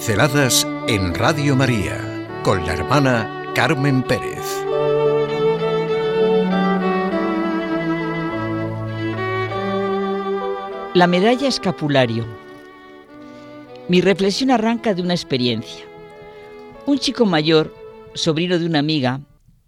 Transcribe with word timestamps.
Pinceladas 0.00 0.66
en 0.88 1.14
Radio 1.14 1.54
María 1.54 2.26
con 2.42 2.64
la 2.64 2.72
hermana 2.72 3.52
Carmen 3.54 4.02
Pérez. 4.02 4.46
La 10.94 11.06
medalla 11.06 11.46
escapulario. 11.46 12.26
Mi 13.90 14.00
reflexión 14.00 14.50
arranca 14.50 14.94
de 14.94 15.02
una 15.02 15.12
experiencia. 15.12 15.84
Un 16.86 16.98
chico 16.98 17.26
mayor, 17.26 17.74
sobrino 18.14 18.58
de 18.58 18.64
una 18.64 18.78
amiga, 18.78 19.20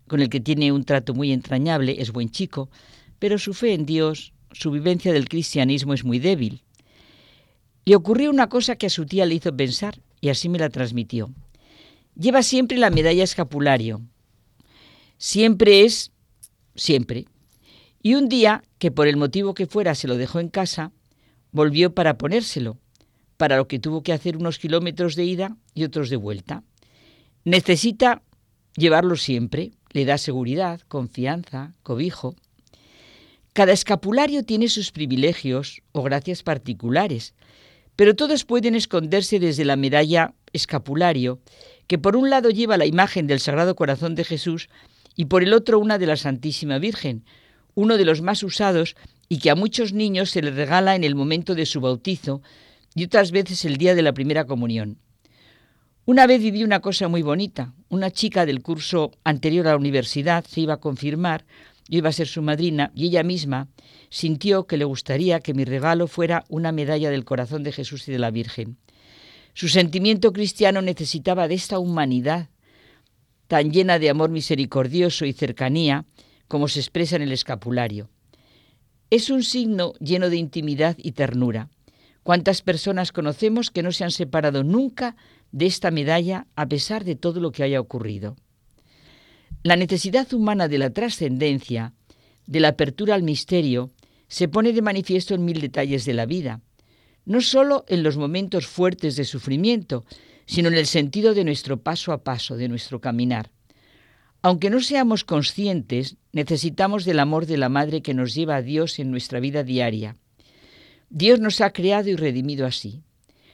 con 0.09 0.23
el 0.23 0.31
que 0.31 0.41
tiene 0.41 0.73
un 0.73 0.85
trato 0.85 1.13
muy 1.13 1.31
entrañable, 1.31 2.01
es 2.01 2.11
buen 2.11 2.31
chico, 2.31 2.71
pero 3.19 3.37
su 3.39 3.53
fe 3.53 3.75
en 3.75 3.85
Dios, 3.85 4.33
su 4.53 4.71
vivencia 4.71 5.13
del 5.13 5.29
cristianismo 5.29 5.93
es 5.93 6.05
muy 6.05 6.19
débil. 6.19 6.63
Le 7.85 7.97
ocurrió 7.97 8.31
una 8.31 8.49
cosa 8.49 8.77
que 8.77 8.87
a 8.87 8.91
su 8.91 9.05
tía 9.05 9.27
le 9.27 9.35
hizo 9.35 9.55
pensar 9.55 10.01
y 10.23 10.31
así 10.31 10.49
me 10.49 10.59
la 10.59 10.71
transmitió. 10.71 11.35
Lleva 12.15 12.43
siempre 12.43 12.79
la 12.79 12.91
medalla 12.91 13.25
escapulario. 13.25 14.01
Siempre 15.19 15.85
es, 15.85 16.13
siempre. 16.75 17.27
Y 18.03 18.15
un 18.15 18.29
día, 18.29 18.63
que 18.79 18.91
por 18.91 19.09
el 19.09 19.17
motivo 19.17 19.53
que 19.53 19.67
fuera 19.67 19.95
se 19.95 20.09
lo 20.09 20.17
dejó 20.17 20.39
en 20.41 20.49
casa, 20.49 20.93
volvió 21.51 21.93
para 21.95 22.19
ponérselo, 22.19 22.79
para 23.37 23.57
lo 23.57 23.67
que 23.67 23.81
tuvo 23.81 24.03
que 24.03 24.13
hacer 24.13 24.37
unos 24.37 24.59
kilómetros 24.59 25.17
de 25.17 25.25
ida 25.25 25.57
y 25.75 25.83
otros 25.85 26.09
de 26.09 26.17
vuelta. 26.17 26.63
Necesita 27.45 28.23
llevarlo 28.77 29.17
siempre, 29.17 29.73
le 29.91 30.05
da 30.05 30.19
seguridad, 30.19 30.81
confianza, 30.87 31.75
cobijo. 31.83 32.37
Cada 33.53 33.73
escapulario 33.73 34.45
tiene 34.45 34.69
sus 34.69 34.93
privilegios 34.93 35.83
o 35.91 36.03
gracias 36.05 36.45
particulares, 36.45 37.35
pero 37.97 38.17
todos 38.17 38.45
pueden 38.45 38.75
esconderse 38.75 39.39
desde 39.39 39.65
la 39.65 39.77
medalla 39.77 40.35
escapulario, 40.53 41.41
que 41.87 41.99
por 41.99 42.17
un 42.17 42.31
lado 42.31 42.51
lleva 42.51 42.77
la 42.77 42.87
imagen 42.87 43.27
del 43.27 43.41
Sagrado 43.41 43.75
Corazón 43.75 44.15
de 44.15 44.25
Jesús 44.25 44.69
y 45.17 45.27
por 45.27 45.43
el 45.43 45.53
otro 45.53 45.79
una 45.79 45.99
de 45.99 46.07
la 46.07 46.17
Santísima 46.17 46.79
Virgen, 46.79 47.25
uno 47.75 47.97
de 47.97 48.05
los 48.05 48.23
más 48.23 48.43
usados 48.43 48.97
y 49.29 49.39
que 49.39 49.51
a 49.51 49.55
muchos 49.55 49.93
niños 49.93 50.31
se 50.31 50.43
les 50.43 50.55
regala 50.55 50.95
en 50.95 51.05
el 51.05 51.15
momento 51.15 51.55
de 51.55 51.67
su 51.67 51.81
bautizo 51.81 52.43
y 52.95 53.05
otras 53.05 53.31
veces 53.31 53.65
el 53.65 53.77
día 53.77 53.95
de 53.95 54.03
la 54.03 54.13
primera 54.13 54.45
comunión. 54.45 54.99
Una 56.05 56.27
vez 56.27 56.43
viví 56.43 56.65
una 56.65 56.81
cosa 56.81 57.07
muy 57.07 57.23
bonita. 57.23 57.73
Una 57.89 58.11
chica 58.11 58.45
del 58.45 58.61
curso 58.61 59.13
anterior 59.23 59.69
a 59.69 59.71
la 59.71 59.77
universidad 59.77 60.45
se 60.45 60.63
iba 60.63 60.75
a 60.75 60.81
confirmar 60.81 61.45
yo 61.93 61.99
iba 61.99 62.09
a 62.09 62.13
ser 62.13 62.27
su 62.27 62.41
madrina 62.41 62.91
y 62.95 63.05
ella 63.09 63.23
misma 63.23 63.69
sintió 64.09 64.67
que 64.67 64.79
le 64.79 64.87
gustaría 64.87 65.41
que 65.41 65.53
mi 65.53 65.67
regalo 65.67 66.07
fuera 66.07 66.43
una 66.49 66.73
medalla 66.73 67.11
del 67.11 67.27
corazón 67.27 67.65
de 67.65 67.73
Jesús 67.73 68.09
y 68.09 68.13
de 68.13 68.19
la 68.19 68.31
Virgen. 68.31 68.79
Su 69.53 69.69
sentimiento 69.69 70.33
cristiano 70.33 70.81
necesitaba 70.81 71.49
de 71.49 71.55
esta 71.55 71.79
humanidad 71.79 72.49
tan 73.47 73.73
llena 73.73 73.99
de 73.99 74.09
amor 74.09 74.31
misericordioso 74.31 75.27
y 75.27 75.35
cercanía 75.35 76.07
como 76.49 76.67
se 76.67 76.81
expresa 76.81 77.17
en 77.17 77.23
el 77.23 77.33
escapulario. 77.33 78.09
Es 79.11 79.29
un 79.29 79.43
signo 79.43 79.93
lleno 80.01 80.31
de 80.31 80.37
intimidad 80.37 80.97
y 80.97 81.13
ternura. 81.13 81.69
¿Cuántas 82.23 82.63
personas 82.63 83.13
conocemos 83.13 83.71
que 83.71 83.83
no 83.83 83.93
se 83.93 84.05
han 84.05 84.13
separado 84.13 84.65
nunca 84.65 85.15
de 85.51 85.67
esta 85.67 85.91
medalla 85.91 86.47
a 86.57 86.67
pesar 86.67 87.05
de 87.05 87.17
todo 87.17 87.39
lo 87.39 87.53
que 87.53 87.65
haya 87.65 87.81
ocurrido? 87.81 88.37
La 89.65 89.77
necesidad 89.77 90.33
humana 90.33 90.67
de 90.67 90.79
la 90.79 90.91
trascendencia, 90.91 91.95
de 92.47 92.59
la 92.59 92.69
apertura 92.69 93.15
al 93.15 93.23
misterio, 93.23 93.91
se 94.27 94.49
pone 94.49 94.73
de 94.73 94.83
manifiesto 94.83 95.35
en 95.35 95.45
mil 95.45 95.61
detalles 95.61 96.05
de 96.05 96.15
la 96.15 96.27
vida, 96.27 96.61
no 97.25 97.41
sólo 97.41 97.85
en 97.87 98.03
los 98.03 98.17
momentos 98.17 98.67
fuertes 98.67 99.15
de 99.15 99.25
sufrimiento, 99.25 100.05
sino 100.47 100.69
en 100.69 100.75
el 100.75 100.87
sentido 100.87 101.33
de 101.35 101.45
nuestro 101.45 101.81
paso 101.81 102.13
a 102.13 102.25
paso, 102.25 102.57
de 102.57 102.69
nuestro 102.69 103.01
caminar. 103.01 103.53
Aunque 104.43 104.71
no 104.71 104.81
seamos 104.81 105.23
conscientes, 105.23 106.17
necesitamos 106.33 107.05
del 107.05 107.21
amor 107.21 107.47
de 107.47 107.57
la 107.57 107.69
Madre 107.69 108.03
que 108.03 108.15
nos 108.15 108.35
lleva 108.35 108.57
a 108.57 108.63
Dios 108.63 108.99
en 108.99 109.13
nuestra 109.13 109.39
vida 109.39 109.63
diaria. 109.63 110.17
Dios 111.09 111.39
nos 111.39 111.61
ha 111.61 111.73
creado 111.73 112.09
y 112.09 112.17
redimido 112.17 112.67
así. 112.67 113.03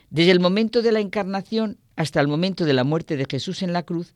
Desde 0.09 0.31
el 0.31 0.41
momento 0.41 0.81
de 0.81 0.93
la 0.93 1.01
encarnación 1.01 1.77
hasta 1.97 2.23
el 2.23 2.29
momento 2.29 2.65
de 2.65 2.73
la 2.73 2.85
muerte 2.85 3.19
de 3.19 3.27
Jesús 3.29 3.63
en 3.63 3.75
la 3.75 3.83
cruz, 3.83 4.15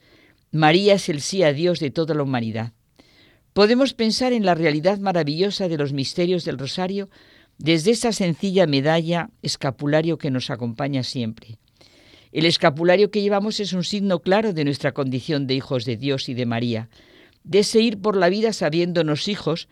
María 0.52 0.94
es 0.94 1.08
el 1.08 1.22
sí 1.22 1.42
a 1.42 1.54
Dios 1.54 1.80
de 1.80 1.90
toda 1.90 2.14
la 2.14 2.22
humanidad. 2.22 2.72
Podemos 3.54 3.94
pensar 3.94 4.34
en 4.34 4.44
la 4.44 4.54
realidad 4.54 4.98
maravillosa 4.98 5.66
de 5.66 5.78
los 5.78 5.94
misterios 5.94 6.44
del 6.44 6.58
rosario 6.58 7.08
desde 7.56 7.92
esa 7.92 8.12
sencilla 8.12 8.66
medalla 8.66 9.30
escapulario 9.40 10.18
que 10.18 10.30
nos 10.30 10.50
acompaña 10.50 11.04
siempre. 11.04 11.58
El 12.32 12.44
escapulario 12.44 13.10
que 13.10 13.22
llevamos 13.22 13.60
es 13.60 13.72
un 13.72 13.82
signo 13.82 14.20
claro 14.20 14.52
de 14.52 14.64
nuestra 14.64 14.92
condición 14.92 15.46
de 15.46 15.54
hijos 15.54 15.86
de 15.86 15.96
Dios 15.96 16.28
y 16.28 16.34
de 16.34 16.44
María, 16.44 16.90
de 17.44 17.60
ese 17.60 17.80
ir 17.80 17.98
por 17.98 18.16
la 18.18 18.28
vida 18.28 18.52
sabiéndonos 18.52 19.28
hijos 19.28 19.68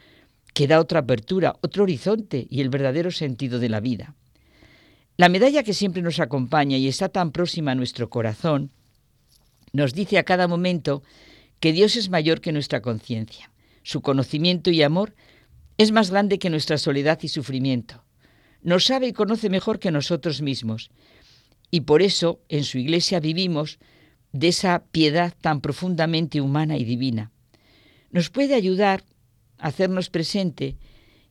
que 0.54 0.66
da 0.66 0.80
otra 0.80 1.00
apertura, 1.00 1.56
otro 1.60 1.82
horizonte 1.82 2.46
y 2.48 2.62
el 2.62 2.70
verdadero 2.70 3.10
sentido 3.10 3.58
de 3.58 3.68
la 3.68 3.80
vida. 3.80 4.14
La 5.18 5.28
medalla 5.28 5.62
que 5.62 5.74
siempre 5.74 6.00
nos 6.00 6.20
acompaña 6.20 6.78
y 6.78 6.88
está 6.88 7.10
tan 7.10 7.32
próxima 7.32 7.72
a 7.72 7.74
nuestro 7.74 8.08
corazón 8.08 8.70
nos 9.72 9.94
dice 9.94 10.18
a 10.18 10.24
cada 10.24 10.48
momento 10.48 11.02
que 11.60 11.72
Dios 11.72 11.96
es 11.96 12.10
mayor 12.10 12.40
que 12.40 12.52
nuestra 12.52 12.80
conciencia. 12.80 13.50
Su 13.82 14.00
conocimiento 14.02 14.70
y 14.70 14.82
amor 14.82 15.14
es 15.78 15.92
más 15.92 16.10
grande 16.10 16.38
que 16.38 16.50
nuestra 16.50 16.78
soledad 16.78 17.18
y 17.22 17.28
sufrimiento. 17.28 18.04
Nos 18.62 18.84
sabe 18.84 19.08
y 19.08 19.12
conoce 19.12 19.48
mejor 19.48 19.78
que 19.78 19.90
nosotros 19.90 20.42
mismos. 20.42 20.90
Y 21.70 21.82
por 21.82 22.02
eso 22.02 22.40
en 22.48 22.64
su 22.64 22.78
iglesia 22.78 23.20
vivimos 23.20 23.78
de 24.32 24.48
esa 24.48 24.84
piedad 24.90 25.34
tan 25.40 25.60
profundamente 25.60 26.40
humana 26.40 26.76
y 26.76 26.84
divina. 26.84 27.30
Nos 28.10 28.30
puede 28.30 28.54
ayudar 28.54 29.04
a 29.58 29.68
hacernos 29.68 30.10
presente 30.10 30.76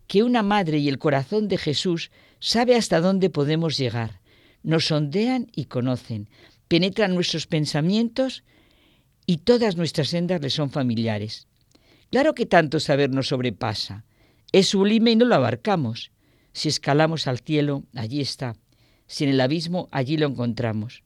que 0.07 0.23
una 0.23 0.41
madre 0.41 0.79
y 0.79 0.89
el 0.89 0.97
corazón 0.97 1.47
de 1.47 1.57
Jesús 1.57 2.09
sabe 2.39 2.75
hasta 2.75 3.01
dónde 3.01 3.29
podemos 3.29 3.77
llegar. 3.77 4.21
Nos 4.63 4.87
sondean 4.87 5.47
y 5.55 5.65
conocen, 5.65 6.29
penetran 6.69 7.15
nuestros 7.15 7.47
pensamientos 7.47 8.43
y 9.25 9.37
todas 9.37 9.75
nuestras 9.75 10.09
sendas 10.09 10.41
le 10.41 10.49
son 10.49 10.69
familiares. 10.69 11.47
Claro 12.11 12.33
que 12.33 12.45
tanto 12.45 12.79
saber 12.79 13.09
nos 13.09 13.27
sobrepasa. 13.27 14.05
Es 14.51 14.69
sublime 14.69 15.11
y 15.11 15.15
no 15.15 15.25
lo 15.25 15.35
abarcamos. 15.35 16.11
Si 16.53 16.69
escalamos 16.69 17.27
al 17.27 17.39
cielo, 17.39 17.83
allí 17.95 18.21
está. 18.21 18.55
Si 19.07 19.23
en 19.23 19.31
el 19.31 19.41
abismo, 19.41 19.89
allí 19.91 20.15
lo 20.15 20.27
encontramos. 20.27 21.03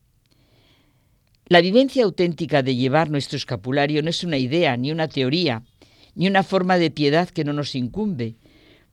La 1.48 1.62
vivencia 1.62 2.04
auténtica 2.04 2.62
de 2.62 2.76
llevar 2.76 3.10
nuestro 3.10 3.38
escapulario 3.38 4.02
no 4.02 4.10
es 4.10 4.24
una 4.24 4.38
idea, 4.38 4.78
ni 4.78 4.92
una 4.92 5.08
teoría, 5.08 5.64
ni 6.16 6.28
una 6.28 6.44
forma 6.44 6.78
de 6.78 6.92
piedad 6.92 7.30
que 7.30 7.44
no 7.44 7.54
nos 7.54 7.76
incumbe. 7.76 8.36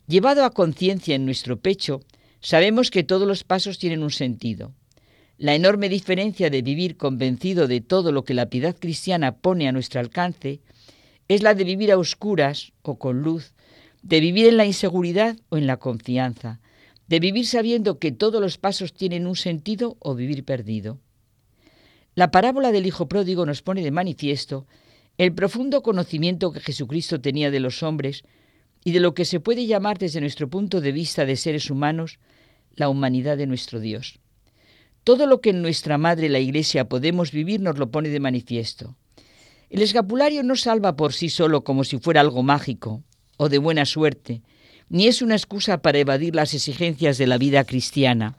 Llevado 0.06 0.44
a 0.44 0.50
conciencia 0.50 1.14
en 1.14 1.24
nuestro 1.24 1.60
pecho, 1.60 2.00
sabemos 2.40 2.90
que 2.90 3.04
todos 3.04 3.26
los 3.26 3.44
pasos 3.44 3.78
tienen 3.78 4.02
un 4.02 4.10
sentido. 4.10 4.74
La 5.40 5.54
enorme 5.54 5.88
diferencia 5.88 6.50
de 6.50 6.60
vivir 6.60 6.98
convencido 6.98 7.66
de 7.66 7.80
todo 7.80 8.12
lo 8.12 8.26
que 8.26 8.34
la 8.34 8.50
piedad 8.50 8.76
cristiana 8.78 9.38
pone 9.38 9.68
a 9.68 9.72
nuestro 9.72 9.98
alcance 9.98 10.60
es 11.28 11.42
la 11.42 11.54
de 11.54 11.64
vivir 11.64 11.90
a 11.92 11.96
oscuras 11.96 12.74
o 12.82 12.98
con 12.98 13.22
luz, 13.22 13.54
de 14.02 14.20
vivir 14.20 14.48
en 14.48 14.58
la 14.58 14.66
inseguridad 14.66 15.38
o 15.48 15.56
en 15.56 15.66
la 15.66 15.78
confianza, 15.78 16.60
de 17.08 17.20
vivir 17.20 17.46
sabiendo 17.46 17.98
que 17.98 18.12
todos 18.12 18.38
los 18.38 18.58
pasos 18.58 18.92
tienen 18.92 19.26
un 19.26 19.34
sentido 19.34 19.96
o 20.00 20.14
vivir 20.14 20.44
perdido. 20.44 20.98
La 22.14 22.30
parábola 22.30 22.70
del 22.70 22.84
Hijo 22.84 23.08
Pródigo 23.08 23.46
nos 23.46 23.62
pone 23.62 23.82
de 23.82 23.90
manifiesto 23.90 24.66
el 25.16 25.32
profundo 25.32 25.82
conocimiento 25.82 26.52
que 26.52 26.60
Jesucristo 26.60 27.18
tenía 27.18 27.50
de 27.50 27.60
los 27.60 27.82
hombres 27.82 28.24
y 28.84 28.92
de 28.92 29.00
lo 29.00 29.14
que 29.14 29.24
se 29.24 29.40
puede 29.40 29.64
llamar 29.64 29.96
desde 29.96 30.20
nuestro 30.20 30.50
punto 30.50 30.82
de 30.82 30.92
vista 30.92 31.24
de 31.24 31.36
seres 31.36 31.70
humanos 31.70 32.18
la 32.74 32.90
humanidad 32.90 33.38
de 33.38 33.46
nuestro 33.46 33.80
Dios. 33.80 34.20
Todo 35.04 35.26
lo 35.26 35.40
que 35.40 35.50
en 35.50 35.62
nuestra 35.62 35.98
Madre 35.98 36.28
la 36.28 36.38
Iglesia 36.38 36.88
podemos 36.88 37.32
vivir 37.32 37.60
nos 37.60 37.78
lo 37.78 37.90
pone 37.90 38.10
de 38.10 38.20
manifiesto. 38.20 38.96
El 39.70 39.82
escapulario 39.82 40.42
no 40.42 40.56
salva 40.56 40.96
por 40.96 41.12
sí 41.12 41.30
solo 41.30 41.64
como 41.64 41.84
si 41.84 41.98
fuera 41.98 42.20
algo 42.20 42.42
mágico 42.42 43.02
o 43.36 43.48
de 43.48 43.58
buena 43.58 43.86
suerte, 43.86 44.42
ni 44.88 45.06
es 45.06 45.22
una 45.22 45.36
excusa 45.36 45.80
para 45.80 45.98
evadir 45.98 46.34
las 46.34 46.52
exigencias 46.52 47.16
de 47.16 47.26
la 47.26 47.38
vida 47.38 47.64
cristiana. 47.64 48.36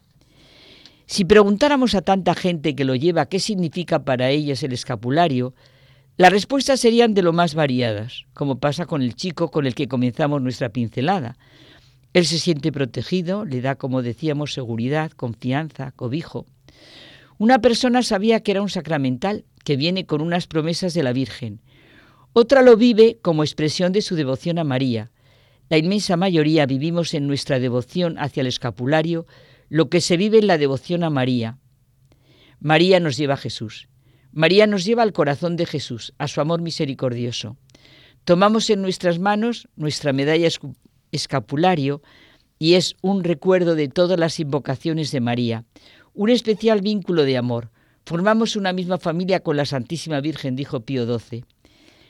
Si 1.08 1.26
preguntáramos 1.26 1.96
a 1.96 2.02
tanta 2.02 2.36
gente 2.36 2.76
que 2.76 2.86
lo 2.86 2.96
lleva 2.96 3.26
qué 3.26 3.40
significa 3.40 4.04
para 4.04 4.30
ellas 4.30 4.62
el 4.64 4.74
escapulario, 4.74 5.54
las 6.18 6.32
respuestas 6.32 6.80
serían 6.80 7.14
de 7.14 7.22
lo 7.22 7.34
más 7.34 7.56
variadas, 7.56 8.26
como 8.34 8.60
pasa 8.60 8.86
con 8.86 9.02
el 9.02 9.16
chico 9.16 9.50
con 9.50 9.66
el 9.66 9.74
que 9.74 9.88
comenzamos 9.88 10.42
nuestra 10.42 10.70
pincelada. 10.70 11.38
Él 12.14 12.26
se 12.26 12.40
siente 12.40 12.72
protegido, 12.72 13.46
le 13.46 13.62
da, 13.62 13.76
como 13.76 14.02
decíamos, 14.02 14.54
seguridad, 14.54 15.12
confianza, 15.12 15.92
cobijo. 15.92 16.46
Una 17.38 17.60
persona 17.60 18.04
sabía 18.04 18.42
que 18.42 18.52
era 18.52 18.62
un 18.62 18.70
sacramental, 18.70 19.46
que 19.64 19.78
viene 19.78 20.06
con 20.06 20.22
unas 20.22 20.48
promesas 20.48 20.94
de 20.94 21.04
la 21.04 21.14
Virgen. 21.14 21.62
Otra 22.34 22.62
lo 22.62 22.78
vive 22.78 23.20
como 23.22 23.44
expresión 23.44 23.92
de 23.92 24.02
su 24.02 24.16
devoción 24.16 24.60
a 24.60 24.64
María. 24.64 25.12
La 25.70 25.78
inmensa 25.78 26.18
mayoría 26.18 26.66
vivimos 26.66 27.14
en 27.14 27.28
nuestra 27.28 27.60
devoción 27.60 28.18
hacia 28.20 28.42
el 28.42 28.48
escapulario 28.48 29.26
lo 29.70 29.90
que 29.90 30.02
se 30.02 30.18
vive 30.18 30.40
en 30.40 30.48
la 30.48 30.58
devoción 30.58 31.04
a 31.04 31.10
María. 31.10 31.58
María 32.60 33.00
nos 33.00 33.16
lleva 33.16 33.36
a 33.36 33.38
Jesús. 33.38 33.88
María 34.34 34.68
nos 34.68 34.84
lleva 34.84 35.04
al 35.04 35.14
corazón 35.14 35.56
de 35.56 35.66
Jesús, 35.66 36.14
a 36.18 36.28
su 36.28 36.42
amor 36.42 36.62
misericordioso. 36.62 37.58
Tomamos 38.26 38.70
en 38.70 38.82
nuestras 38.82 39.18
manos 39.20 39.68
nuestra 39.76 40.14
medalla 40.14 40.48
escapulario 41.12 42.02
y 42.60 42.76
es 42.76 42.96
un 43.02 43.24
recuerdo 43.24 43.76
de 43.76 43.88
todas 43.88 44.20
las 44.20 44.40
invocaciones 44.40 45.12
de 45.12 45.20
María, 45.20 45.66
un 46.14 46.30
especial 46.30 46.82
vínculo 46.82 47.24
de 47.24 47.38
amor. 47.38 47.72
Formamos 48.06 48.56
una 48.56 48.74
misma 48.74 48.98
familia 48.98 49.40
con 49.42 49.58
la 49.58 49.66
Santísima 49.66 50.22
Virgen, 50.22 50.56
dijo 50.56 50.82
Pío 50.82 51.06
XII. 51.06 51.44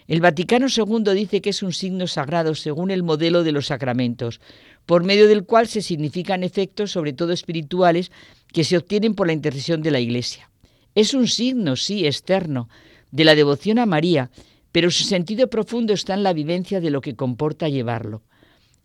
El 0.08 0.20
Vaticano 0.20 0.68
II 0.68 1.14
dice 1.14 1.42
que 1.42 1.52
es 1.52 1.64
un 1.64 1.72
signo 1.72 2.06
sagrado 2.08 2.54
según 2.56 2.92
el 2.92 3.04
modelo 3.04 3.44
de 3.44 3.54
los 3.54 3.68
sacramentos, 3.68 4.42
por 4.86 5.04
medio 5.04 5.28
del 5.28 5.46
cual 5.46 5.68
se 5.68 5.82
significan 5.82 6.44
efectos, 6.44 6.92
sobre 6.92 7.14
todo 7.14 7.32
espirituales, 7.32 8.12
que 8.52 8.64
se 8.64 8.78
obtienen 8.78 9.16
por 9.16 9.28
la 9.28 9.34
intercesión 9.34 9.82
de 9.82 9.92
la 9.92 10.00
Iglesia. 10.00 10.50
Es 10.96 11.14
un 11.14 11.28
signo, 11.28 11.78
sí, 11.78 12.06
externo, 12.06 12.68
de 13.12 13.24
la 13.24 13.36
devoción 13.36 13.80
a 13.80 13.86
María, 13.86 14.32
pero 14.72 14.92
su 14.92 15.04
sentido 15.04 15.50
profundo 15.50 15.94
está 15.94 16.14
en 16.14 16.24
la 16.24 16.34
vivencia 16.34 16.82
de 16.82 16.90
lo 16.90 17.00
que 17.02 17.16
comporta 17.16 17.70
llevarlo. 17.70 18.24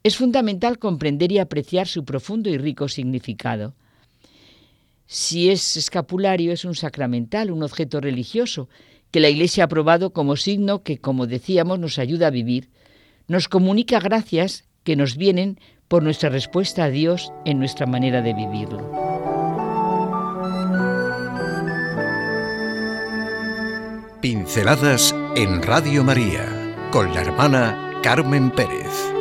Es 0.07 0.19
fundamental 0.19 0.79
comprender 0.79 1.33
y 1.33 1.41
apreciar 1.41 1.89
su 1.89 2.05
profundo 2.05 2.49
y 2.49 2.59
rico 2.59 2.87
significado. 2.87 3.75
Si 5.05 5.51
es 5.51 5.77
escapulario, 5.77 6.53
es 6.53 6.65
un 6.65 6.77
sacramental, 6.77 7.51
un 7.51 7.65
objeto 7.65 8.01
religioso, 8.01 8.69
que 9.11 9.19
la 9.19 9.31
Iglesia 9.31 9.65
ha 9.65 9.67
aprobado 9.67 10.13
como 10.13 10.37
signo 10.37 10.85
que, 10.85 10.99
como 10.99 11.27
decíamos, 11.27 11.81
nos 11.81 11.99
ayuda 11.99 12.29
a 12.29 12.31
vivir. 12.31 12.71
Nos 13.27 13.49
comunica 13.49 13.99
gracias 13.99 14.63
que 14.85 14.95
nos 14.95 15.17
vienen 15.17 15.59
por 15.89 16.05
nuestra 16.05 16.29
respuesta 16.29 16.85
a 16.85 16.91
Dios 16.91 17.33
en 17.45 17.59
nuestra 17.59 17.87
manera 17.87 18.23
de 18.23 18.33
vivirlo. 18.33 18.89
Pinceladas 24.21 25.13
en 25.35 25.63
Radio 25.65 26.05
María 26.05 26.47
con 26.93 27.13
la 27.13 27.23
hermana 27.23 27.99
Carmen 28.05 28.53
Pérez. 28.53 29.16